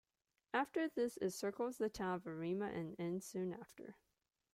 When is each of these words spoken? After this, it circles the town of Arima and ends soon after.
After 0.51 0.89
this, 0.89 1.17
it 1.17 1.29
circles 1.29 1.77
the 1.77 1.87
town 1.87 2.15
of 2.15 2.25
Arima 2.25 2.65
and 2.69 2.95
ends 2.99 3.23
soon 3.27 3.53
after. 3.53 3.97